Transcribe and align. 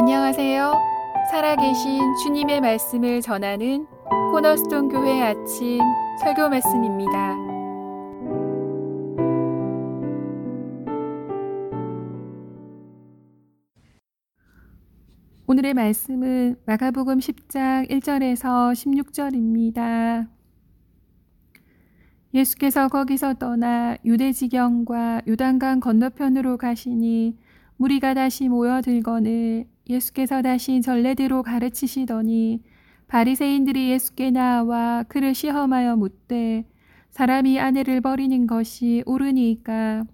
안녕하세요. 0.00 0.74
살아계신 1.28 2.00
주님의 2.22 2.60
말씀을 2.60 3.20
전하는 3.20 3.84
코너스톤 4.30 4.90
교회 4.90 5.20
아침 5.20 5.80
설교 6.20 6.48
말씀입니다. 6.48 7.34
오늘의 15.48 15.74
말씀은 15.74 16.60
마가복음 16.64 17.18
10장 17.18 17.90
1절에서 17.90 18.72
16절입니다. 18.74 20.28
예수께서 22.34 22.86
거기서 22.86 23.34
떠나 23.34 23.96
유대 24.04 24.30
지경과 24.30 25.22
요단강 25.26 25.80
건너편으로 25.80 26.56
가시니 26.56 27.36
무리가 27.78 28.14
다시 28.14 28.48
모여들거늘 28.48 29.66
예수께서 29.88 30.42
다시 30.42 30.80
전례대로 30.80 31.42
가르치시더니 31.42 32.62
바리새인들이 33.08 33.90
예수께 33.90 34.30
나와 34.30 35.02
그를 35.08 35.34
시험하여 35.34 35.96
묻되 35.96 36.66
사람이 37.10 37.58
아내를 37.58 38.00
버리는 38.00 38.46
것이 38.46 39.02
옳으니까? 39.06 40.04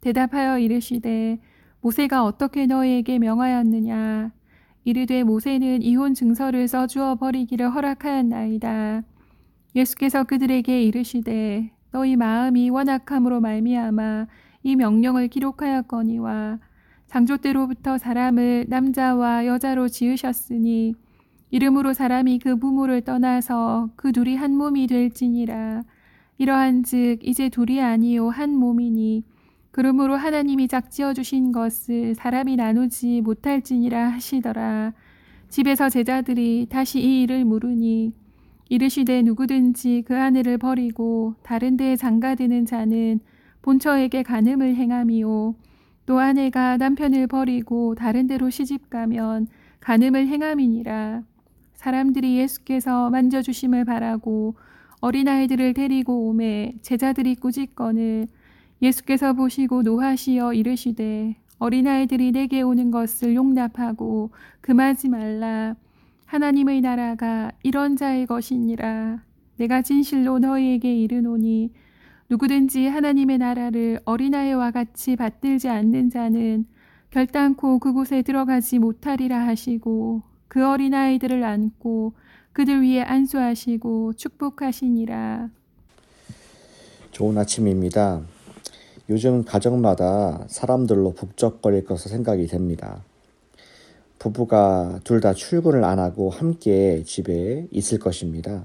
대답하여 0.00 0.58
이르시되 0.58 1.38
모세가 1.80 2.24
어떻게 2.24 2.66
너희에게 2.66 3.18
명하였느냐? 3.18 4.32
이르되 4.84 5.22
모세는 5.22 5.82
이혼 5.82 6.14
증서를 6.14 6.66
써주어 6.66 7.16
버리기를 7.16 7.72
허락하였나이다. 7.72 9.02
예수께서 9.76 10.24
그들에게 10.24 10.82
이르시되 10.82 11.70
너희 11.92 12.16
마음이 12.16 12.70
원악함으로 12.70 13.40
말미암아 13.40 14.26
이 14.62 14.76
명령을 14.76 15.28
기록하였거니와 15.28 16.58
장조 17.10 17.38
때로부터 17.38 17.98
사람을 17.98 18.66
남자와 18.68 19.44
여자로 19.44 19.88
지으셨으니 19.88 20.94
이름으로 21.50 21.92
사람이 21.92 22.38
그 22.38 22.54
부모를 22.54 23.00
떠나서 23.00 23.90
그 23.96 24.12
둘이 24.12 24.36
한 24.36 24.56
몸이 24.56 24.86
될지니라. 24.86 25.82
이러한즉 26.38 27.26
이제 27.26 27.48
둘이 27.48 27.82
아니요 27.82 28.28
한 28.28 28.54
몸이니 28.54 29.24
그러므로 29.72 30.14
하나님이 30.14 30.68
작지어 30.68 31.12
주신 31.12 31.50
것을 31.50 32.14
사람이 32.14 32.54
나누지 32.54 33.22
못할지니라 33.22 34.10
하시더라. 34.10 34.92
집에서 35.48 35.88
제자들이 35.88 36.68
다시 36.70 37.00
이 37.00 37.22
일을 37.22 37.44
물으니 37.44 38.12
이르시되 38.68 39.22
누구든지 39.22 40.04
그 40.06 40.16
아내를 40.16 40.58
버리고 40.58 41.34
다른 41.42 41.76
데에 41.76 41.96
장가드는 41.96 42.66
자는 42.66 43.18
본처에게 43.62 44.22
간음을 44.22 44.76
행함이요 44.76 45.56
또 46.10 46.18
아내가 46.18 46.76
남편을 46.76 47.28
버리고 47.28 47.94
다른 47.94 48.26
데로 48.26 48.50
시집 48.50 48.90
가면 48.90 49.46
간음을 49.78 50.26
행함이니라 50.26 51.22
사람들이 51.74 52.36
예수께서 52.36 53.10
만져주심을 53.10 53.84
바라고 53.84 54.56
어린아이들을 55.00 55.72
데리고 55.72 56.28
오매 56.28 56.74
제자들이 56.82 57.36
꾸짖거늘 57.36 58.26
예수께서 58.82 59.34
보시고 59.34 59.82
노하시어 59.82 60.52
이르시되 60.52 61.36
어린아이들이 61.60 62.32
내게 62.32 62.60
오는 62.62 62.90
것을 62.90 63.36
용납하고 63.36 64.32
금하지 64.62 65.10
말라 65.10 65.76
하나님의 66.26 66.80
나라가 66.80 67.52
이런 67.62 67.94
자의 67.94 68.26
것이니라. 68.26 69.22
내가 69.58 69.82
진실로 69.82 70.40
너희에게 70.40 70.92
이르노니 70.92 71.70
누구든지 72.30 72.86
하나님의 72.86 73.38
나라를 73.38 74.00
어린아이와 74.04 74.70
같이 74.70 75.16
받들지 75.16 75.68
않는 75.68 76.10
자는 76.10 76.64
결단코 77.10 77.80
그곳에 77.80 78.22
들어가지 78.22 78.78
못하리라 78.78 79.48
하시고 79.48 80.22
그 80.46 80.64
어린아이들을 80.64 81.42
안고 81.42 82.12
그들 82.52 82.82
위에 82.82 83.02
안수하시고 83.02 84.12
축복하시니라. 84.12 85.50
좋은 87.10 87.36
아침입니다. 87.36 88.20
요즘 89.08 89.44
가정마다 89.44 90.44
사람들로 90.46 91.14
북적거릴 91.14 91.84
것으로 91.84 92.10
생각이 92.10 92.46
됩니다. 92.46 93.02
부부가 94.20 95.00
둘 95.02 95.20
다 95.20 95.32
출근을 95.32 95.82
안 95.82 95.98
하고 95.98 96.30
함께 96.30 97.02
집에 97.02 97.66
있을 97.72 97.98
것입니다. 97.98 98.64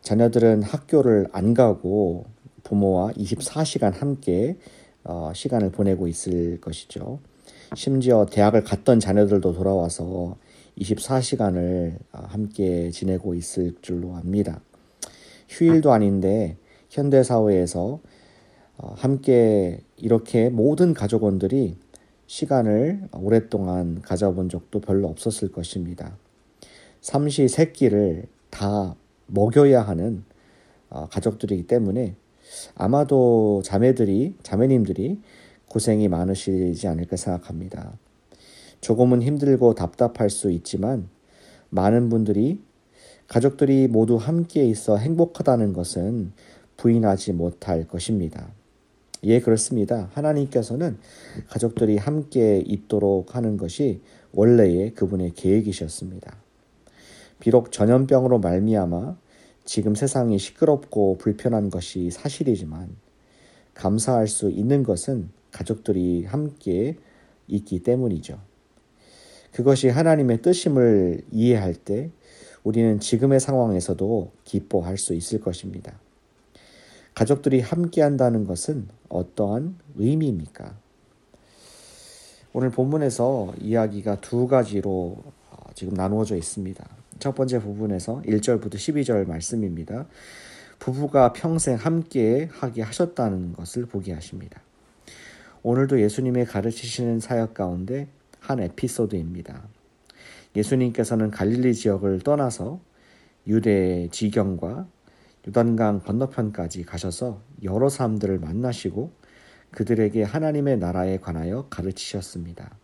자녀들은 0.00 0.64
학교를 0.64 1.28
안 1.30 1.54
가고 1.54 2.24
부모와 2.64 3.12
24시간 3.12 3.92
함께 3.94 4.56
어, 5.04 5.32
시간을 5.34 5.70
보내고 5.70 6.06
있을 6.08 6.60
것이죠. 6.60 7.18
심지어 7.74 8.26
대학을 8.30 8.64
갔던 8.64 9.00
자녀들도 9.00 9.52
돌아와서 9.52 10.36
24시간을 10.78 11.96
어, 12.12 12.24
함께 12.28 12.90
지내고 12.90 13.34
있을 13.34 13.74
줄로 13.82 14.14
압니다. 14.14 14.60
휴일도 15.48 15.92
아닌데 15.92 16.56
현대 16.88 17.22
사회에서 17.22 18.00
어, 18.78 18.94
함께 18.96 19.80
이렇게 19.96 20.50
모든 20.50 20.94
가족원들이 20.94 21.76
시간을 22.26 23.08
오랫동안 23.12 24.00
가져본 24.00 24.48
적도 24.48 24.80
별로 24.80 25.08
없었을 25.08 25.52
것입니다. 25.52 26.16
삼시 27.00 27.48
세끼를 27.48 28.26
다 28.50 28.94
먹여야 29.26 29.82
하는 29.82 30.24
어, 30.88 31.08
가족들이기 31.10 31.66
때문에 31.66 32.14
아마도 32.74 33.62
자매들이, 33.64 34.36
자매님들이 34.42 35.20
고생이 35.68 36.08
많으시지 36.08 36.86
않을까 36.86 37.16
생각합니다. 37.16 37.92
조금은 38.80 39.22
힘들고 39.22 39.74
답답할 39.74 40.28
수 40.28 40.50
있지만 40.50 41.08
많은 41.70 42.08
분들이 42.08 42.60
가족들이 43.28 43.88
모두 43.88 44.16
함께 44.16 44.64
있어 44.64 44.98
행복하다는 44.98 45.72
것은 45.72 46.32
부인하지 46.76 47.32
못할 47.32 47.86
것입니다. 47.88 48.50
예, 49.24 49.40
그렇습니다. 49.40 50.10
하나님께서는 50.12 50.98
가족들이 51.48 51.96
함께 51.96 52.62
있도록 52.66 53.36
하는 53.36 53.56
것이 53.56 54.00
원래의 54.32 54.94
그분의 54.94 55.34
계획이셨습니다. 55.34 56.36
비록 57.38 57.72
전염병으로 57.72 58.40
말미암아 58.40 59.16
지금 59.64 59.94
세상이 59.94 60.38
시끄럽고 60.38 61.18
불편한 61.18 61.70
것이 61.70 62.10
사실이지만 62.10 62.96
감사할 63.74 64.26
수 64.26 64.50
있는 64.50 64.82
것은 64.82 65.30
가족들이 65.50 66.24
함께 66.24 66.96
있기 67.46 67.82
때문이죠. 67.82 68.38
그것이 69.52 69.88
하나님의 69.88 70.42
뜻임을 70.42 71.22
이해할 71.30 71.74
때 71.74 72.10
우리는 72.64 73.00
지금의 73.00 73.40
상황에서도 73.40 74.32
기뻐할 74.44 74.96
수 74.96 75.14
있을 75.14 75.40
것입니다. 75.40 75.98
가족들이 77.14 77.60
함께 77.60 78.00
한다는 78.00 78.46
것은 78.46 78.88
어떠한 79.08 79.78
의미입니까? 79.96 80.74
오늘 82.54 82.70
본문에서 82.70 83.54
이야기가 83.60 84.20
두 84.20 84.46
가지로 84.46 85.16
어, 85.50 85.70
지금 85.74 85.94
나누어져 85.94 86.36
있습니다. 86.36 87.01
첫 87.18 87.34
번째 87.34 87.60
부분에서 87.60 88.22
1절부터 88.26 88.74
12절 88.74 89.26
말씀입니다. 89.26 90.06
부부가 90.78 91.32
평생 91.32 91.76
함께 91.76 92.48
하게 92.52 92.82
하셨다는 92.82 93.52
것을 93.52 93.86
보게 93.86 94.12
하십니다. 94.12 94.60
오늘도 95.62 96.00
예수님의 96.00 96.46
가르치시는 96.46 97.20
사역 97.20 97.54
가운데 97.54 98.08
한 98.40 98.60
에피소드입니다. 98.60 99.62
예수님께서는 100.56 101.30
갈릴리 101.30 101.74
지역을 101.74 102.20
떠나서 102.20 102.80
유대 103.46 104.08
지경과 104.10 104.88
요단강 105.46 106.00
건너편까지 106.00 106.84
가셔서 106.84 107.42
여러 107.62 107.88
사람들을 107.88 108.38
만나시고 108.38 109.12
그들에게 109.70 110.22
하나님의 110.22 110.78
나라에 110.78 111.18
관하여 111.18 111.66
가르치셨습니다. 111.70 112.81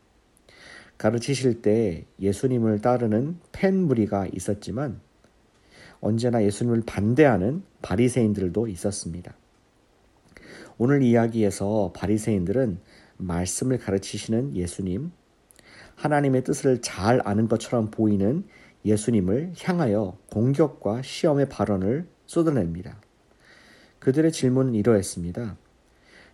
가르치실 0.98 1.62
때 1.62 2.04
예수님을 2.20 2.80
따르는 2.80 3.38
팬 3.52 3.76
무리가 3.76 4.26
있었지만 4.32 5.00
언제나 6.00 6.42
예수님을 6.44 6.82
반대하는 6.86 7.62
바리새인들도 7.82 8.66
있었습니다. 8.68 9.34
오늘 10.76 11.02
이야기에서 11.02 11.92
바리새인들은 11.94 12.78
말씀을 13.16 13.78
가르치시는 13.78 14.54
예수님, 14.56 15.10
하나님의 15.96 16.44
뜻을 16.44 16.80
잘 16.82 17.20
아는 17.24 17.48
것처럼 17.48 17.90
보이는 17.90 18.44
예수님을 18.84 19.54
향하여 19.60 20.16
공격과 20.30 21.02
시험의 21.02 21.48
발언을 21.48 22.06
쏟아냅니다. 22.26 23.00
그들의 23.98 24.30
질문은 24.30 24.74
이러했습니다. 24.76 25.56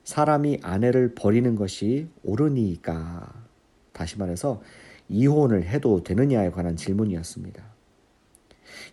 사람이 0.05 0.61
아내를 0.63 1.15
버리는 1.15 1.55
것이 1.55 2.09
옳으니까 2.23 3.44
다시 3.95 4.19
말해서 4.19 4.61
이혼을 5.09 5.65
해도 5.65 6.03
되느냐에 6.03 6.51
관한 6.51 6.77
질문이었습니다. 6.77 7.63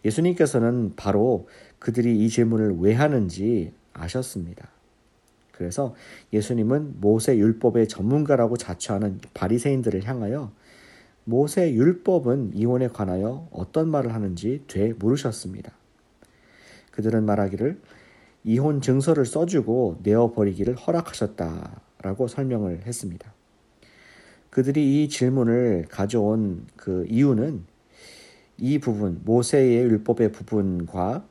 예수님께서는 0.06 0.94
바로 0.96 1.50
그들이 1.80 2.24
이 2.24 2.30
질문을 2.30 2.78
왜 2.80 2.94
하는지 2.94 3.74
아셨습니다. 3.94 4.70
그래서 5.52 5.96
예수님은 6.32 7.02
모세 7.02 7.38
율법의 7.38 7.88
전문가라고 7.88 8.58
자처하는 8.58 9.20
바리새인들을 9.34 10.06
향하여 10.06 10.52
모세 11.24 11.72
율법은 11.74 12.52
이혼에 12.56 12.88
관하여 12.88 13.48
어떤 13.52 13.90
말을 13.90 14.14
하는지 14.14 14.64
되 14.68 14.94
물으셨습니다. 14.94 15.72
그들은 16.92 17.26
말하기를 17.26 17.80
이혼 18.44 18.82
증서를 18.82 19.26
써주고 19.26 20.00
내어버리기를 20.04 20.76
허락하셨다라고 20.76 22.28
설명을 22.28 22.82
했습니다. 22.86 23.34
그들이 24.52 25.04
이 25.04 25.10
질문을 25.10 25.86
가져온 25.90 26.68
그 26.76 27.06
이유는 27.10 27.64
이 28.58 28.78
부분, 28.78 29.22
모세의 29.24 29.78
율법의 29.86 30.34
부분과 30.34 31.26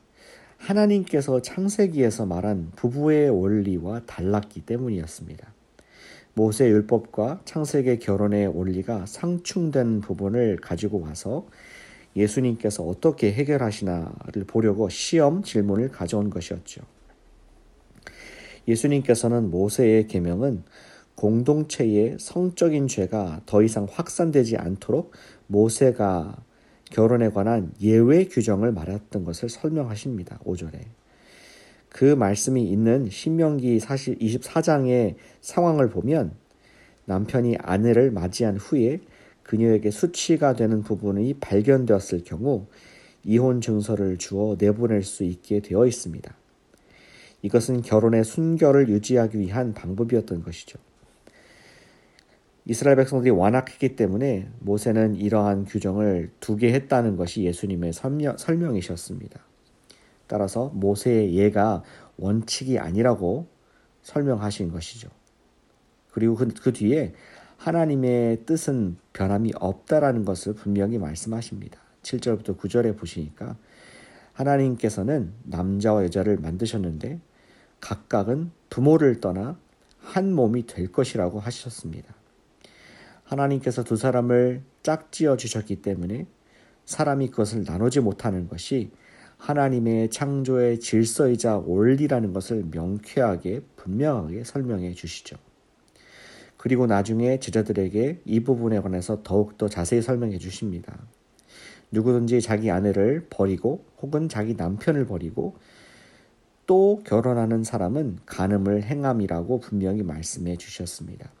하나님께서 0.57 1.41
창세기에서 1.41 2.25
말한 2.25 2.71
부부의 2.75 3.29
원리와 3.29 4.01
달랐기 4.05 4.61
때문이었습니다. 4.61 5.53
모세 6.33 6.67
율법과 6.67 7.41
창세기 7.45 7.99
결혼의 7.99 8.47
원리가 8.47 9.05
상충된 9.05 10.01
부분을 10.01 10.57
가지고 10.57 11.01
와서 11.01 11.47
예수님께서 12.15 12.83
어떻게 12.83 13.31
해결하시나를 13.33 14.45
보려고 14.47 14.89
시험 14.89 15.43
질문을 15.43 15.89
가져온 15.89 16.29
것이었죠. 16.29 16.81
예수님께서는 18.67 19.51
모세의 19.51 20.07
계명은 20.07 20.63
공동체의 21.21 22.17
성적인 22.19 22.87
죄가 22.87 23.41
더 23.45 23.61
이상 23.61 23.85
확산되지 23.87 24.57
않도록 24.57 25.11
모세가 25.45 26.43
결혼에 26.89 27.29
관한 27.29 27.71
예외 27.79 28.25
규정을 28.25 28.71
말했던 28.71 29.23
것을 29.23 29.47
설명하십니다. 29.47 30.39
5절에. 30.39 30.79
그 31.89 32.05
말씀이 32.15 32.63
있는 32.63 33.07
신명기 33.07 33.77
24장의 33.77 35.13
상황을 35.41 35.89
보면 35.91 36.33
남편이 37.05 37.57
아내를 37.59 38.09
맞이한 38.09 38.57
후에 38.57 39.01
그녀에게 39.43 39.91
수치가 39.91 40.55
되는 40.55 40.81
부분이 40.81 41.35
발견되었을 41.35 42.23
경우 42.23 42.65
이혼 43.23 43.61
증서를 43.61 44.17
주어 44.17 44.55
내보낼 44.57 45.03
수 45.03 45.23
있게 45.23 45.59
되어 45.59 45.85
있습니다. 45.85 46.33
이것은 47.43 47.83
결혼의 47.83 48.23
순결을 48.23 48.89
유지하기 48.89 49.37
위한 49.37 49.75
방법이었던 49.75 50.41
것이죠. 50.41 50.79
이스라엘 52.65 52.95
백성들이 52.97 53.31
완악했기 53.31 53.95
때문에 53.95 54.47
모세는 54.59 55.15
이러한 55.15 55.65
규정을 55.65 56.31
두게 56.39 56.73
했다는 56.73 57.15
것이 57.17 57.43
예수님의 57.43 57.93
설명, 57.93 58.75
이셨습니다 58.75 59.39
따라서 60.27 60.69
모세의 60.73 61.33
예가 61.33 61.83
원칙이 62.17 62.79
아니라고 62.79 63.47
설명하신 64.03 64.71
것이죠. 64.71 65.09
그리고 66.11 66.35
그, 66.35 66.47
그 66.49 66.71
뒤에 66.71 67.13
하나님의 67.57 68.45
뜻은 68.45 68.97
변함이 69.13 69.51
없다라는 69.55 70.25
것을 70.25 70.53
분명히 70.53 70.97
말씀하십니다. 70.97 71.79
7절부터 72.03 72.57
9절에 72.57 72.97
보시니까 72.97 73.55
하나님께서는 74.33 75.33
남자와 75.43 76.03
여자를 76.03 76.37
만드셨는데 76.37 77.19
각각은 77.79 78.51
부모를 78.69 79.19
떠나 79.19 79.59
한 79.99 80.33
몸이 80.33 80.65
될 80.65 80.91
것이라고 80.91 81.39
하셨습니다. 81.39 82.20
하나님께서 83.31 83.83
두 83.83 83.95
사람을 83.95 84.61
짝지어 84.83 85.37
주셨기 85.37 85.81
때문에 85.81 86.27
사람이 86.85 87.29
그것을 87.29 87.63
나누지 87.63 88.01
못하는 88.01 88.47
것이 88.49 88.91
하나님의 89.37 90.09
창조의 90.09 90.79
질서이자 90.79 91.57
원리라는 91.65 92.33
것을 92.33 92.65
명쾌하게 92.69 93.61
분명하게 93.77 94.43
설명해 94.43 94.93
주시죠. 94.93 95.37
그리고 96.57 96.85
나중에 96.85 97.39
제자들에게 97.39 98.21
이 98.25 98.39
부분에 98.41 98.81
관해서 98.81 99.23
더욱더 99.23 99.67
자세히 99.67 100.01
설명해 100.01 100.37
주십니다. 100.37 100.99
누구든지 101.91 102.41
자기 102.41 102.69
아내를 102.69 103.27
버리고 103.29 103.85
혹은 104.01 104.29
자기 104.29 104.53
남편을 104.55 105.05
버리고 105.05 105.55
또 106.67 107.01
결혼하는 107.05 107.63
사람은 107.63 108.19
간음을 108.25 108.83
행함이라고 108.83 109.59
분명히 109.59 110.03
말씀해 110.03 110.57
주셨습니다. 110.57 111.31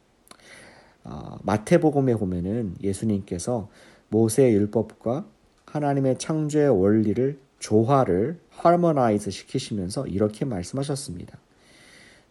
어, 1.03 1.37
마태복음에 1.43 2.15
보면은 2.15 2.75
예수님께서 2.81 3.69
모세의 4.09 4.53
율법과 4.53 5.25
하나님의 5.65 6.17
창조의 6.17 6.69
원리를 6.69 7.39
조화를 7.59 8.39
하모나이즈 8.49 9.31
시키시면서 9.31 10.07
이렇게 10.07 10.45
말씀하셨습니다. 10.45 11.37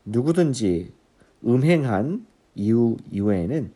누구든지 0.04 0.92
음행한 1.44 2.26
이후 2.54 2.96
이후에는 3.10 3.72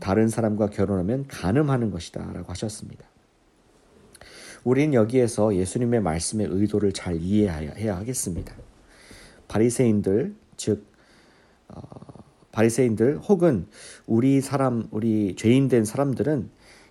다른 0.00 0.28
사람과 0.28 0.70
결혼하면 0.70 1.26
간음하는 1.28 1.90
것이다 1.90 2.32
라고 2.32 2.50
하셨습니다. 2.50 3.06
우리는 4.64 4.94
여기에서 4.94 5.54
예수님의 5.54 6.00
말씀의 6.00 6.48
의도를 6.50 6.92
잘 6.92 7.20
이해해야 7.20 7.96
하겠습니다. 7.96 8.54
바리새인들 9.48 10.34
즉 10.56 10.86
어, 11.68 11.80
바리새인들 12.52 13.18
혹은 13.18 13.66
우리 14.06 14.40
사람 14.40 14.86
우리 14.90 15.34
죄인 15.36 15.68
된 15.68 15.84
사람들은 15.84 16.50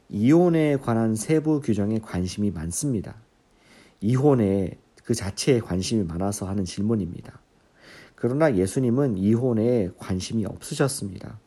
이혼에 0.09 0.77
관한 0.77 1.15
세부 1.15 1.61
규정에 1.61 1.99
관심이 1.99 2.51
많습니다. 2.51 3.15
이혼에 4.01 4.77
그 5.03 5.13
자체에 5.13 5.59
관심이 5.59 6.03
많아서 6.03 6.47
하는 6.47 6.65
질문입니다. 6.65 7.39
그러나 8.15 8.55
예수님은 8.55 9.17
이혼에 9.17 9.89
관심이 9.97 10.45
없으셨습니다. 10.45 11.39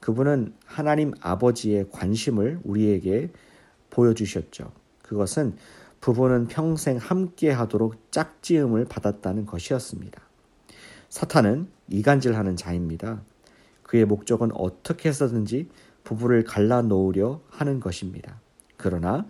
그분은 0.00 0.54
하나님 0.64 1.12
아버지의 1.20 1.86
관심을 1.90 2.60
우리에게 2.64 3.30
보여주셨죠. 3.90 4.72
그것은 5.02 5.56
부부는 6.00 6.46
평생 6.46 6.98
함께 6.98 7.50
하도록 7.50 8.12
짝지음을 8.12 8.84
받았다는 8.84 9.46
것이었습니다. 9.46 10.20
사탄은 11.08 11.68
이간질하는 11.88 12.56
자입니다. 12.56 13.22
그의 13.86 14.04
목적은 14.04 14.50
어떻게 14.52 15.08
해서든지 15.08 15.68
부부를 16.02 16.44
갈라놓으려 16.44 17.40
하는 17.48 17.80
것입니다. 17.80 18.40
그러나 18.76 19.26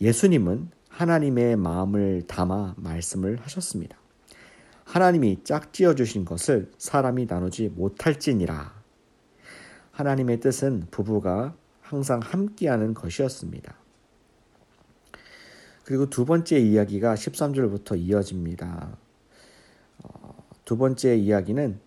예수님은 0.00 0.70
하나님의 0.88 1.56
마음을 1.56 2.22
담아 2.26 2.76
말씀을 2.78 3.38
하셨습니다. 3.42 3.98
하나님이 4.84 5.42
짝지어 5.42 5.94
주신 5.94 6.24
것을 6.24 6.70
사람이 6.78 7.26
나누지 7.26 7.68
못할지니라. 7.68 8.72
하나님의 9.90 10.40
뜻은 10.40 10.86
부부가 10.90 11.56
항상 11.80 12.20
함께하는 12.20 12.94
것이었습니다. 12.94 13.74
그리고 15.84 16.08
두 16.08 16.24
번째 16.24 16.58
이야기가 16.58 17.14
13절부터 17.14 17.98
이어집니다. 17.98 18.96
어, 20.02 20.44
두 20.64 20.76
번째 20.76 21.16
이야기는 21.16 21.78
어, 21.78 21.85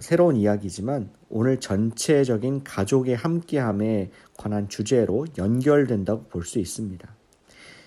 새로운 0.00 0.36
이야기지만 0.36 1.10
오늘 1.28 1.60
전체적인 1.60 2.64
가족의 2.64 3.16
함께함에 3.16 4.10
관한 4.36 4.68
주제로 4.68 5.26
연결된다고 5.36 6.24
볼 6.24 6.44
수 6.44 6.58
있습니다. 6.58 7.08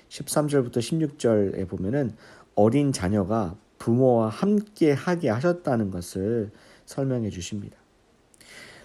13절부터 0.09 0.77
16절에 0.77 1.67
보면은 1.67 2.15
어린 2.55 2.91
자녀가 2.91 3.55
부모와 3.77 4.29
함께 4.29 4.91
하게 4.91 5.29
하셨다는 5.29 5.89
것을 5.89 6.51
설명해 6.85 7.29
주십니다. 7.29 7.77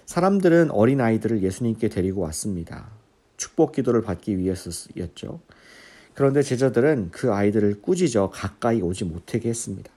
사람들은 0.05 0.71
어린 0.71 1.01
아이들을 1.01 1.43
예수님께 1.43 1.89
데리고 1.89 2.21
왔습니다. 2.21 2.89
축복 3.35 3.73
기도를 3.73 4.01
받기 4.01 4.37
위해서였죠. 4.37 5.41
그런데 6.13 6.41
제자들은 6.41 7.09
그 7.11 7.33
아이들을 7.33 7.81
꾸짖어 7.81 8.29
가까이 8.31 8.81
오지 8.81 9.03
못하게 9.05 9.49
했습니다. 9.49 9.91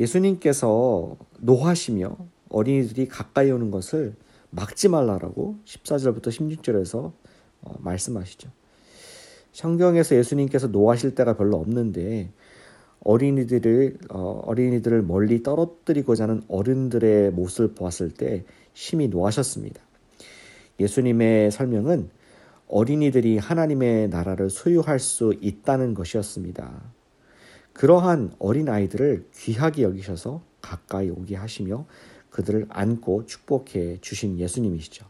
예수님께서 0.00 1.16
노하시며 1.40 2.16
어린이들이 2.48 3.06
가까이 3.06 3.50
오는 3.50 3.70
것을 3.70 4.14
막지 4.50 4.88
말라라고 4.88 5.56
14절부터 5.64 6.28
16절에서 6.28 7.12
어, 7.62 7.74
말씀하시죠. 7.78 8.50
성경에서 9.52 10.16
예수님께서 10.16 10.68
노하실 10.68 11.14
때가 11.14 11.36
별로 11.36 11.58
없는데 11.58 12.30
어린이들을 13.04 13.98
어, 14.10 14.42
어린이들을 14.46 15.02
멀리 15.02 15.42
떨어뜨리고자 15.42 16.24
하는 16.24 16.42
어른들의 16.48 17.30
모습을 17.32 17.74
보았을 17.74 18.10
때 18.10 18.44
심히 18.72 19.08
노하셨습니다. 19.08 19.80
예수님의 20.80 21.50
설명은 21.50 22.10
어린이들이 22.68 23.38
하나님의 23.38 24.08
나라를 24.08 24.48
소유할 24.48 24.98
수 24.98 25.34
있다는 25.40 25.94
것이었습니다. 25.94 26.99
그러한 27.80 28.34
어린 28.38 28.68
아이들을 28.68 29.30
귀하게 29.34 29.84
여기셔서 29.84 30.42
가까이 30.60 31.08
오게 31.08 31.34
하시며 31.34 31.86
그들을 32.28 32.66
안고 32.68 33.24
축복해 33.24 34.02
주신 34.02 34.38
예수님이시죠. 34.38 35.06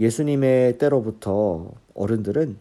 예수님의 0.00 0.78
때로부터 0.78 1.74
어른들은 1.94 2.56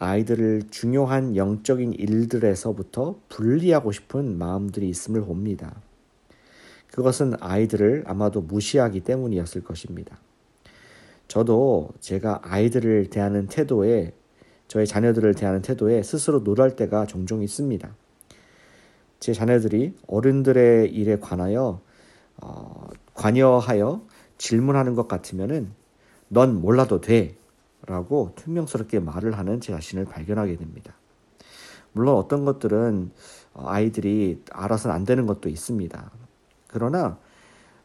아이들을 0.00 0.64
중요한 0.72 1.36
영적인 1.36 1.92
일들에서부터 1.92 3.20
분리하고 3.28 3.92
싶은 3.92 4.36
마음들이 4.36 4.88
있음을 4.88 5.20
봅니다. 5.20 5.80
그것은 6.88 7.34
아이들을 7.38 8.02
아마도 8.08 8.40
무시하기 8.40 9.02
때문이었을 9.02 9.62
것입니다. 9.62 10.18
저도 11.28 11.90
제가 12.00 12.40
아이들을 12.42 13.10
대하는 13.10 13.46
태도에 13.46 14.12
저의 14.72 14.86
자녀들을 14.86 15.34
대하는 15.34 15.60
태도에 15.60 16.02
스스로 16.02 16.42
놀랄 16.42 16.76
때가 16.76 17.04
종종 17.04 17.42
있습니다. 17.42 17.94
제 19.20 19.34
자녀들이 19.34 19.94
어른들의 20.06 20.90
일에 20.90 21.18
관하여 21.18 21.82
어, 22.38 22.88
관여하여 23.12 24.06
질문하는 24.38 24.94
것 24.94 25.08
같으면은 25.08 25.72
넌 26.28 26.58
몰라도 26.58 27.02
돼라고 27.02 28.32
퉁명스럽게 28.36 29.00
말을 29.00 29.36
하는 29.36 29.60
제 29.60 29.74
자신을 29.74 30.06
발견하게 30.06 30.56
됩니다. 30.56 30.94
물론 31.92 32.16
어떤 32.16 32.46
것들은 32.46 33.10
아이들이 33.52 34.42
알아서는 34.52 34.96
안 34.96 35.04
되는 35.04 35.26
것도 35.26 35.50
있습니다. 35.50 36.10
그러나 36.68 37.18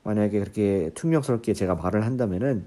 만약에 0.03 0.39
그렇게 0.39 0.91
퉁명스럽게 0.95 1.53
제가 1.53 1.75
말을 1.75 2.05
한다면은 2.05 2.65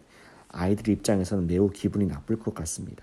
아이들 0.48 0.90
입장에서는 0.90 1.46
매우 1.46 1.70
기분이 1.70 2.04
나쁠 2.04 2.38
것 2.38 2.54
같습니다. 2.54 3.02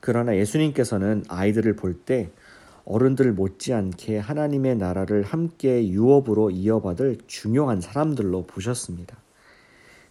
그러나 0.00 0.36
예수님께서는 0.36 1.24
아이들을 1.28 1.76
볼 1.76 2.04
때 2.04 2.30
어른들 2.84 3.32
못지않게 3.32 4.18
하나님의 4.18 4.76
나라를 4.76 5.22
함께 5.22 5.88
유업으로 5.88 6.50
이어받을 6.50 7.18
중요한 7.26 7.80
사람들로 7.80 8.46
보셨습니다. 8.46 9.16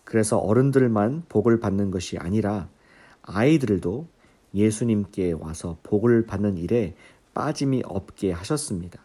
그래서 0.06 0.38
어른들만 0.38 1.24
복을 1.28 1.60
받는 1.60 1.92
것이 1.92 2.18
아니라 2.18 2.70
아이들도 3.22 4.08
예수님께 4.56 5.34
와서 5.34 5.78
복을 5.84 6.26
받는 6.26 6.58
일에 6.58 6.96
빠짐이 7.34 7.84
없게 7.86 8.32
하셨습니다. 8.32 9.02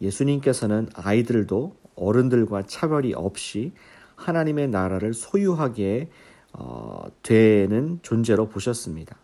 예수님께서는 0.00 0.88
아이들도 0.94 1.76
어른들과 1.94 2.62
차별이 2.62 3.12
없이 3.14 3.72
하나님의 4.16 4.68
나라를 4.68 5.12
소유하게 5.12 6.08
어, 6.52 7.04
되는 7.22 8.00
존재로 8.02 8.48
보셨습니다. 8.48 9.16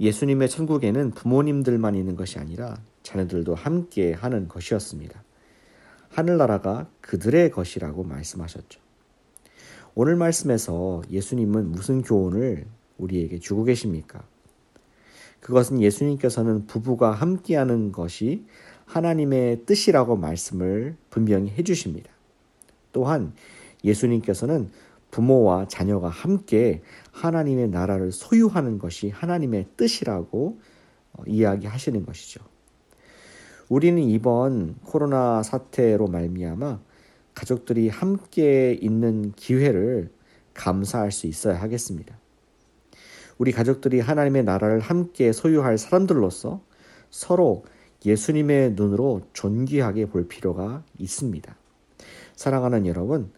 예수님의 0.00 0.48
천국에는 0.48 1.10
부모님들만 1.10 1.94
있는 1.94 2.16
것이 2.16 2.38
아니라 2.38 2.80
자녀들도 3.02 3.54
함께 3.54 4.12
하는 4.12 4.48
것이었습니다. 4.48 5.22
하늘나라가 6.10 6.88
그들의 7.00 7.50
것이라고 7.50 8.04
말씀하셨죠. 8.04 8.80
오늘 9.94 10.16
말씀에서 10.16 11.02
예수님은 11.10 11.72
무슨 11.72 12.02
교훈을 12.02 12.66
우리에게 12.98 13.38
주고 13.38 13.64
계십니까? 13.64 14.22
그것은 15.40 15.80
예수님께서는 15.80 16.66
부부가 16.66 17.12
함께하는 17.12 17.92
것이 17.92 18.44
하나님의 18.86 19.64
뜻이라고 19.66 20.16
말씀을 20.16 20.96
분명히 21.10 21.50
해주십니다. 21.50 22.10
또한 22.92 23.32
예수님께서는 23.84 24.70
부모와 25.10 25.68
자녀가 25.68 26.08
함께 26.08 26.82
하나님의 27.12 27.68
나라를 27.68 28.12
소유하는 28.12 28.78
것이 28.78 29.08
하나님의 29.10 29.68
뜻이라고 29.76 30.60
어, 31.12 31.22
이야기하시는 31.26 32.04
것이죠. 32.04 32.40
우리는 33.68 34.02
이번 34.02 34.76
코로나 34.84 35.42
사태로 35.42 36.06
말미암아 36.08 36.80
가족들이 37.34 37.88
함께 37.88 38.76
있는 38.80 39.32
기회를 39.32 40.10
감사할 40.54 41.12
수 41.12 41.26
있어야 41.26 41.60
하겠습니다. 41.60 42.18
우리 43.36 43.52
가족들이 43.52 44.00
하나님의 44.00 44.44
나라를 44.44 44.80
함께 44.80 45.32
소유할 45.32 45.78
사람들로서 45.78 46.60
서로 47.10 47.64
예수님의 48.04 48.72
눈으로 48.72 49.22
존귀하게 49.32 50.06
볼 50.06 50.26
필요가 50.26 50.82
있습니다. 50.98 51.56
사랑하는 52.34 52.86
여러분, 52.86 53.30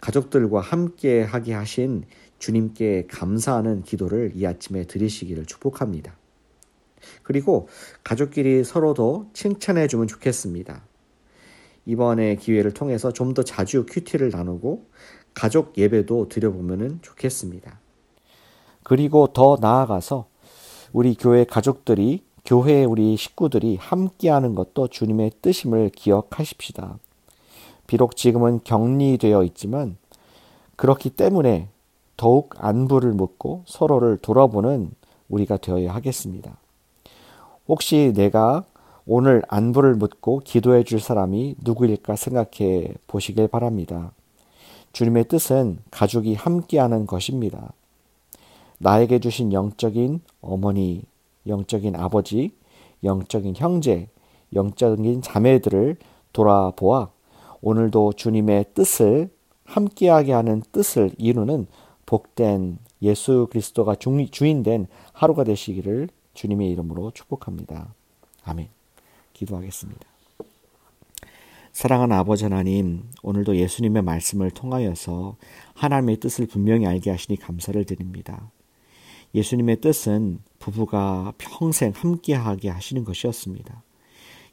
가족들과 0.00 0.60
함께 0.60 1.22
하게 1.22 1.54
하신 1.54 2.04
주님께 2.38 3.06
감사하는 3.08 3.82
기도를 3.82 4.32
이 4.34 4.46
아침에 4.46 4.84
드리시기를 4.84 5.46
축복합니다. 5.46 6.16
그리고 7.22 7.68
가족끼리 8.04 8.64
서로도 8.64 9.30
칭찬해 9.32 9.86
주면 9.86 10.06
좋겠습니다. 10.06 10.82
이번에 11.86 12.36
기회를 12.36 12.72
통해서 12.72 13.12
좀 13.12 13.32
더 13.34 13.42
자주 13.42 13.86
큐티를 13.86 14.30
나누고 14.30 14.86
가족 15.34 15.76
예배도 15.78 16.28
드려보면 16.28 17.00
좋겠습니다. 17.02 17.80
그리고 18.82 19.28
더 19.32 19.58
나아가서 19.60 20.28
우리 20.92 21.14
교회 21.14 21.44
가족들이 21.44 22.24
교회 22.44 22.84
우리 22.84 23.16
식구들이 23.16 23.76
함께하는 23.76 24.54
것도 24.54 24.88
주님의 24.88 25.32
뜻임을 25.42 25.90
기억하십시다. 25.90 26.98
비록 27.86 28.16
지금은 28.16 28.60
격리되어 28.64 29.42
있지만 29.44 29.96
그렇기 30.76 31.10
때문에 31.10 31.68
더욱 32.16 32.54
안부를 32.58 33.12
묻고 33.12 33.64
서로를 33.66 34.18
돌아보는 34.18 34.92
우리가 35.28 35.56
되어야 35.56 35.94
하겠습니다. 35.94 36.56
혹시 37.68 38.12
내가 38.14 38.64
오늘 39.06 39.42
안부를 39.48 39.94
묻고 39.94 40.40
기도해 40.40 40.84
줄 40.84 41.00
사람이 41.00 41.56
누구일까 41.62 42.16
생각해 42.16 42.94
보시길 43.06 43.48
바랍니다. 43.48 44.12
주님의 44.92 45.28
뜻은 45.28 45.78
가족이 45.90 46.34
함께하는 46.34 47.06
것입니다. 47.06 47.72
나에게 48.78 49.20
주신 49.20 49.52
영적인 49.52 50.20
어머니, 50.40 51.02
영적인 51.46 51.96
아버지, 51.96 52.52
영적인 53.04 53.54
형제, 53.56 54.08
영적인 54.54 55.22
자매들을 55.22 55.96
돌아보아 56.32 57.10
오늘도 57.60 58.14
주님의 58.14 58.66
뜻을 58.74 59.30
함께하게 59.64 60.32
하는 60.32 60.62
뜻을 60.72 61.10
이루는 61.18 61.66
복된 62.06 62.78
예수 63.02 63.48
그리스도가 63.50 63.96
주인된 63.96 64.86
하루가 65.12 65.44
되시기를 65.44 66.08
주님의 66.34 66.70
이름으로 66.70 67.10
축복합니다. 67.12 67.94
아멘. 68.44 68.68
기도하겠습니다. 69.32 70.06
사랑하는 71.72 72.16
아버지 72.16 72.44
하나님, 72.44 73.04
오늘도 73.22 73.56
예수님의 73.56 74.02
말씀을 74.02 74.50
통하여서 74.50 75.36
하나님의 75.74 76.18
뜻을 76.18 76.46
분명히 76.46 76.86
알게 76.86 77.10
하시니 77.10 77.38
감사를 77.38 77.84
드립니다. 77.84 78.50
예수님의 79.34 79.82
뜻은 79.82 80.40
부부가 80.58 81.34
평생 81.36 81.92
함께하게 81.94 82.70
하시는 82.70 83.04
것이었습니다. 83.04 83.82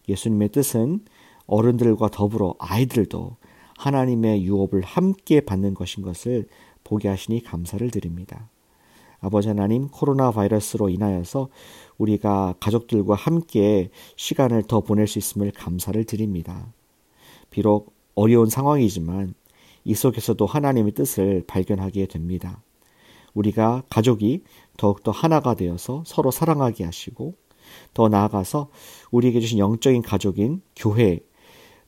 예수님의 0.10 0.50
뜻은 0.50 1.06
어른들과 1.48 2.10
더불어 2.10 2.56
아이들도 2.60 3.38
하나님의 3.78 4.44
유업을 4.44 4.82
함께 4.82 5.42
받는 5.42 5.74
것인 5.74 6.04
것을 6.04 6.48
보게 6.84 7.10
하시니 7.10 7.44
감사를 7.44 7.90
드립니다. 7.92 8.50
아버지 9.20 9.48
하나님, 9.48 9.88
코로나 9.88 10.32
바이러스로 10.32 10.90
인하여서 10.90 11.48
우리가 11.98 12.56
가족들과 12.60 13.16
함께 13.16 13.90
시간을 14.18 14.64
더 14.64 14.82
보낼 14.82 15.08
수 15.08 15.18
있음을 15.18 15.52
감사를 15.52 16.04
드립니다. 16.04 16.74
비록 17.50 17.94
어려운 18.16 18.50
상황이지만 18.50 19.34
이 19.86 19.96
속에서도 19.96 20.46
하나님의 20.46 20.94
뜻을 20.94 21.44
발견하게 21.48 22.08
됩니다. 22.08 22.62
우리가 23.34 23.84
가족이 23.90 24.44
더욱더 24.78 25.12
하나가 25.12 25.56
되어서 25.56 26.04
서로 26.06 26.30
사랑하게 26.30 26.84
하시고 26.84 27.36
더 27.94 28.10
나아가서 28.10 28.70
우리에게 29.12 29.40
주신 29.40 29.58
영적인 29.60 30.02
가족인 30.02 30.62
교회 30.76 31.20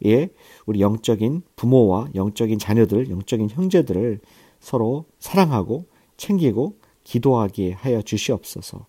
에 0.03 0.29
우리 0.65 0.81
영적인 0.81 1.43
부모와 1.55 2.09
영적인 2.15 2.59
자녀들, 2.59 3.09
영적인 3.09 3.49
형제들을 3.49 4.19
서로 4.59 5.05
사랑하고 5.19 5.85
챙기고 6.17 6.77
기도하게 7.03 7.71
하여 7.73 8.01
주시옵소서. 8.01 8.87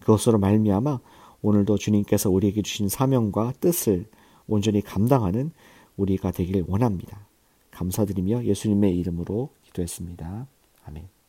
그것으로 0.00 0.38
말미암아 0.38 1.00
오늘도 1.42 1.78
주님께서 1.78 2.30
우리에게 2.30 2.62
주신 2.62 2.88
사명과 2.88 3.54
뜻을 3.60 4.06
온전히 4.46 4.80
감당하는 4.80 5.52
우리가 5.96 6.30
되기를 6.32 6.64
원합니다. 6.66 7.26
감사드리며 7.70 8.44
예수님의 8.44 8.96
이름으로 8.98 9.50
기도했습니다. 9.62 10.46
아멘. 10.84 11.19